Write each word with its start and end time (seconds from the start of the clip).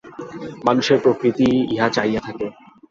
মানুষের 0.65 0.97
প্রকৃতিই 1.03 1.57
ইহা 1.73 1.87
চাহিয়া 1.95 2.21
থাকে। 2.27 2.47